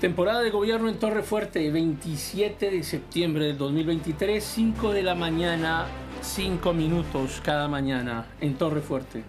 Temporada 0.00 0.42
de 0.42 0.50
gobierno 0.50 0.90
en 0.90 0.98
Torre 0.98 1.22
Fuerte, 1.22 1.70
27 1.70 2.70
de 2.70 2.82
septiembre 2.82 3.46
del 3.46 3.56
2023, 3.56 4.44
5 4.44 4.92
de 4.92 5.02
la 5.02 5.14
mañana, 5.14 5.86
5 6.20 6.74
minutos 6.74 7.40
cada 7.42 7.66
mañana 7.66 8.26
en 8.42 8.56
Torre 8.56 8.82
Fuerte. 8.82 9.24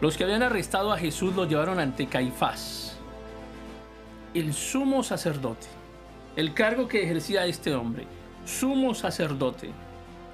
Los 0.00 0.16
que 0.16 0.22
habían 0.22 0.44
arrestado 0.44 0.92
a 0.92 0.96
Jesús 0.96 1.34
lo 1.34 1.44
llevaron 1.44 1.80
ante 1.80 2.06
Caifás, 2.06 2.96
el 4.32 4.54
sumo 4.54 5.02
sacerdote, 5.02 5.66
el 6.36 6.54
cargo 6.54 6.86
que 6.86 7.02
ejercía 7.02 7.46
este 7.46 7.74
hombre, 7.74 8.06
sumo 8.44 8.94
sacerdote, 8.94 9.70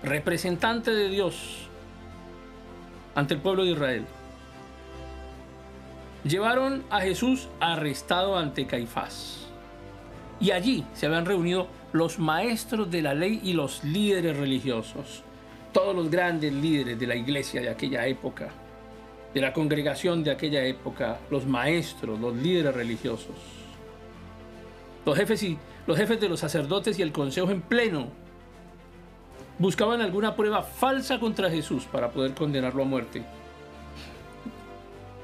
representante 0.03 0.91
de 0.91 1.09
Dios 1.09 1.71
ante 3.15 3.33
el 3.33 3.41
pueblo 3.41 3.65
de 3.65 3.71
Israel. 3.71 4.07
Llevaron 6.25 6.85
a 6.89 7.01
Jesús 7.01 7.49
arrestado 7.59 8.39
ante 8.39 8.67
Caifás. 8.67 9.49
Y 10.41 10.53
allí 10.53 10.85
se 10.95 11.07
habían 11.07 11.27
reunido 11.27 11.67
los 11.93 12.19
maestros 12.19 12.91
de 12.91 13.03
la 13.03 13.13
ley 13.13 13.41
y 13.43 13.53
los 13.53 13.83
líderes 13.83 14.37
religiosos, 14.37 15.23
todos 15.73 15.95
los 15.95 16.11
grandes 16.11 16.53
líderes 16.53 16.99
de 16.99 17.07
la 17.07 17.17
iglesia 17.17 17.61
de 17.61 17.71
aquella 17.71 18.07
época, 18.07 18.51
de 19.35 19.41
la 19.41 19.53
congregación 19.53 20.23
de 20.23 20.31
aquella 20.31 20.65
época, 20.65 21.19
los 21.31 21.45
maestros, 21.45 22.21
los 22.21 22.37
líderes 22.37 22.75
religiosos. 22.75 23.35
Los 25.05 25.17
jefes, 25.17 25.43
y, 25.43 25.59
los 25.87 25.97
jefes 25.97 26.21
de 26.21 26.29
los 26.29 26.39
sacerdotes 26.39 26.99
y 26.99 27.03
el 27.03 27.11
consejo 27.13 27.51
en 27.51 27.63
pleno 27.63 28.07
buscaban 29.59 30.01
alguna 30.01 30.37
prueba 30.37 30.63
falsa 30.63 31.19
contra 31.19 31.51
Jesús 31.51 31.85
para 31.85 32.11
poder 32.11 32.35
condenarlo 32.35 32.83
a 32.83 32.87
muerte. 32.87 33.23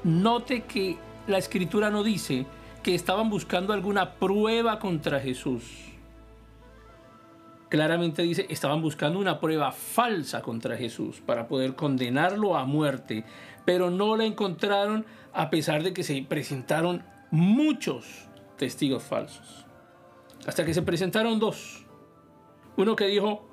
Note 0.03 0.61
que 0.61 0.97
la 1.27 1.37
escritura 1.37 1.89
no 1.89 2.03
dice 2.03 2.45
que 2.83 2.95
estaban 2.95 3.29
buscando 3.29 3.73
alguna 3.73 4.13
prueba 4.13 4.79
contra 4.79 5.19
Jesús. 5.19 5.63
Claramente 7.69 8.23
dice, 8.23 8.47
estaban 8.49 8.81
buscando 8.81 9.19
una 9.19 9.39
prueba 9.39 9.71
falsa 9.71 10.41
contra 10.41 10.75
Jesús 10.75 11.21
para 11.23 11.47
poder 11.47 11.75
condenarlo 11.75 12.57
a 12.57 12.65
muerte, 12.65 13.25
pero 13.65 13.91
no 13.91 14.15
la 14.15 14.25
encontraron 14.25 15.05
a 15.33 15.49
pesar 15.49 15.83
de 15.83 15.93
que 15.93 16.03
se 16.03 16.25
presentaron 16.27 17.03
muchos 17.29 18.27
testigos 18.57 19.03
falsos. 19.03 19.65
Hasta 20.47 20.65
que 20.65 20.73
se 20.73 20.81
presentaron 20.81 21.37
dos. 21.39 21.85
Uno 22.75 22.95
que 22.95 23.05
dijo, 23.05 23.45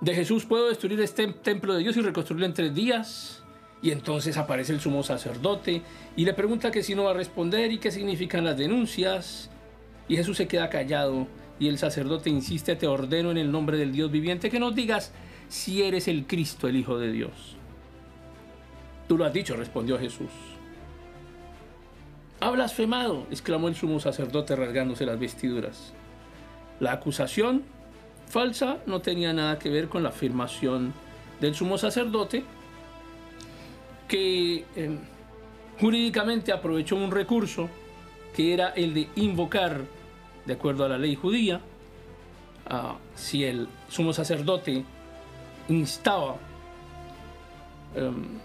de 0.00 0.14
Jesús 0.14 0.46
puedo 0.46 0.68
destruir 0.68 1.00
este 1.00 1.26
templo 1.28 1.74
de 1.74 1.80
Dios 1.80 1.96
y 1.96 2.00
reconstruirlo 2.00 2.46
en 2.46 2.54
tres 2.54 2.74
días. 2.74 3.41
Y 3.82 3.90
entonces 3.90 4.36
aparece 4.36 4.72
el 4.72 4.80
sumo 4.80 5.02
sacerdote 5.02 5.82
y 6.16 6.24
le 6.24 6.34
pregunta 6.34 6.70
que 6.70 6.84
si 6.84 6.94
no 6.94 7.04
va 7.04 7.10
a 7.10 7.14
responder 7.14 7.72
y 7.72 7.78
qué 7.78 7.90
significan 7.90 8.44
las 8.44 8.56
denuncias. 8.56 9.50
Y 10.08 10.16
Jesús 10.16 10.36
se 10.36 10.46
queda 10.46 10.70
callado 10.70 11.26
y 11.58 11.68
el 11.68 11.78
sacerdote 11.78 12.30
insiste, 12.30 12.76
te 12.76 12.86
ordeno 12.86 13.30
en 13.30 13.38
el 13.38 13.50
nombre 13.50 13.76
del 13.76 13.92
Dios 13.92 14.10
viviente 14.10 14.50
que 14.50 14.60
nos 14.60 14.74
digas 14.74 15.12
si 15.48 15.82
eres 15.82 16.08
el 16.08 16.26
Cristo, 16.26 16.68
el 16.68 16.76
Hijo 16.76 16.98
de 16.98 17.12
Dios. 17.12 17.56
Tú 19.08 19.18
lo 19.18 19.24
has 19.24 19.32
dicho, 19.32 19.56
respondió 19.56 19.98
Jesús. 19.98 20.30
Ha 22.40 22.50
blasfemado, 22.50 23.26
exclamó 23.30 23.68
el 23.68 23.74
sumo 23.74 24.00
sacerdote 24.00 24.56
rasgándose 24.56 25.06
las 25.06 25.18
vestiduras. 25.18 25.92
La 26.80 26.92
acusación 26.92 27.62
falsa 28.28 28.78
no 28.86 29.00
tenía 29.00 29.32
nada 29.32 29.58
que 29.58 29.70
ver 29.70 29.88
con 29.88 30.02
la 30.02 30.08
afirmación 30.08 30.92
del 31.40 31.54
sumo 31.54 31.78
sacerdote, 31.78 32.44
que 34.12 34.66
eh, 34.76 34.98
jurídicamente 35.80 36.52
aprovechó 36.52 36.96
un 36.96 37.10
recurso 37.10 37.70
que 38.36 38.52
era 38.52 38.68
el 38.68 38.92
de 38.92 39.08
invocar, 39.16 39.86
de 40.44 40.52
acuerdo 40.52 40.84
a 40.84 40.88
la 40.90 40.98
ley 40.98 41.14
judía, 41.14 41.62
si 43.14 43.44
el 43.44 43.68
sumo 43.88 44.12
sacerdote 44.12 44.84
instaba 45.68 46.36
em, 47.94 48.38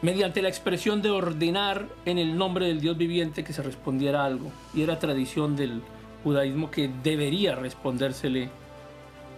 mediante 0.00 0.40
la 0.40 0.48
expresión 0.48 1.02
de 1.02 1.10
ordenar 1.10 1.88
en 2.04 2.18
el 2.18 2.38
nombre 2.38 2.66
del 2.66 2.80
Dios 2.80 2.96
viviente 2.96 3.42
que 3.42 3.52
se 3.52 3.62
respondiera 3.62 4.24
algo. 4.24 4.52
Y 4.72 4.82
era 4.82 5.00
tradición 5.00 5.56
del 5.56 5.82
judaísmo 6.22 6.70
que 6.70 6.88
debería 7.02 7.56
respondérsele 7.56 8.50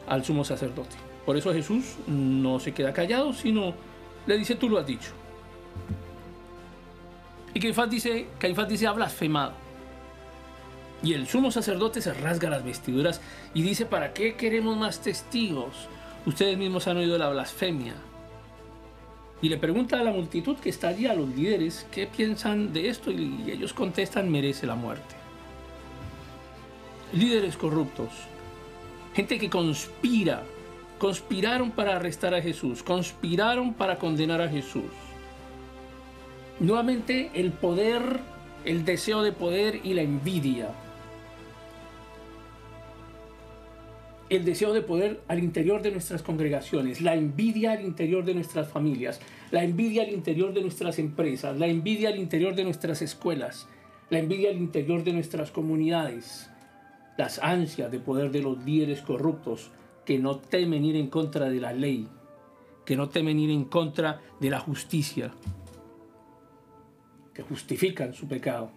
al 0.07 0.25
sumo 0.27 0.45
sacerdote. 0.45 1.16
Por 1.27 1.37
eso 1.37 1.53
Jesús 1.53 1.97
no 2.07 2.61
se 2.61 2.73
queda 2.73 2.93
callado, 2.93 3.33
sino 3.33 3.75
le 4.27 4.39
dice, 4.39 4.55
tú 4.55 4.69
lo 4.69 4.79
has 4.79 4.87
dicho. 4.87 5.11
Y 7.53 7.59
Caifás 7.59 7.91
dice, 7.91 8.29
Caifás 8.39 8.69
dice, 8.69 8.87
ha 8.87 8.93
blasfemado. 8.93 9.53
Y 11.03 11.15
el 11.15 11.27
sumo 11.27 11.51
sacerdote 11.51 12.01
se 12.01 12.15
rasga 12.15 12.49
las 12.49 12.65
vestiduras 12.65 13.21
y 13.55 13.63
dice, 13.63 13.87
¿para 13.87 14.13
qué 14.15 14.37
queremos 14.37 14.77
más 14.77 15.01
testigos? 15.01 15.89
Ustedes 16.25 16.57
mismos 16.57 16.87
han 16.87 16.97
oído 16.97 17.19
la 17.19 17.29
blasfemia. 17.29 17.95
Y 19.43 19.49
le 19.49 19.59
pregunta 19.59 20.01
a 20.01 20.05
la 20.05 20.13
multitud 20.13 20.57
que 20.57 20.71
está 20.71 20.89
allí, 20.89 21.07
a 21.07 21.15
los 21.15 21.29
líderes, 21.29 21.87
¿qué 21.91 22.07
piensan 22.07 22.73
de 22.73 22.89
esto? 22.89 23.11
Y 23.11 23.51
ellos 23.51 23.75
contestan, 23.75 24.31
merece 24.31 24.67
la 24.67 24.77
muerte. 24.77 25.15
Líderes 27.13 27.57
corruptos, 27.57 28.11
gente 29.15 29.39
que 29.39 29.51
conspira 29.51 30.43
Conspiraron 30.99 31.73
para 31.73 31.97
arrestar 31.97 32.35
a 32.35 32.41
Jesús, 32.41 32.83
conspiraron 32.83 33.75
para 33.75 33.99
condenar 33.99 34.41
a 34.41 34.49
Jesús. 34.49 34.85
Nuevamente 36.59 37.31
el 37.35 37.53
poder, 37.53 38.03
el 38.65 38.87
deseo 38.87 39.23
de 39.23 39.33
poder 39.33 39.81
y 39.85 39.93
la 39.93 40.01
envidia. 40.01 40.71
El 44.31 44.45
deseo 44.47 44.73
de 44.73 44.81
poder 44.81 45.21
al 45.29 45.39
interior 45.39 45.83
de 45.83 45.93
nuestras 45.93 46.23
congregaciones, 46.23 47.03
la 47.03 47.15
envidia 47.15 47.73
al 47.73 47.85
interior 47.85 48.25
de 48.25 48.35
nuestras 48.35 48.69
familias, 48.69 49.21
la 49.51 49.63
envidia 49.63 50.03
al 50.03 50.09
interior 50.09 50.55
de 50.55 50.63
nuestras 50.63 50.99
empresas, 50.99 51.59
la 51.59 51.67
envidia 51.67 52.09
al 52.09 52.19
interior 52.19 52.55
de 52.55 52.65
nuestras 52.65 53.03
escuelas, 53.03 53.69
la 54.09 54.19
envidia 54.19 54.49
al 54.49 54.57
interior 54.57 55.05
de 55.05 55.13
nuestras 55.13 55.51
comunidades, 55.51 56.51
las 57.19 57.39
ansias 57.39 57.93
de 57.93 58.01
poder 58.01 58.31
de 58.31 58.41
los 58.41 58.65
líderes 58.65 59.03
corruptos, 59.03 59.71
que 60.07 60.19
no 60.19 60.39
temen 60.39 60.85
ir 60.85 60.97
en 60.97 61.09
contra 61.09 61.51
de 61.51 61.61
la 61.61 61.73
ley, 61.73 62.09
que 62.85 62.97
no 62.97 63.09
temen 63.09 63.39
ir 63.39 63.51
en 63.51 63.65
contra 63.65 64.23
de 64.41 64.49
la 64.49 64.61
justicia, 64.61 65.35
que 67.35 67.43
justifican 67.43 68.15
su 68.15 68.27
pecado. 68.27 68.71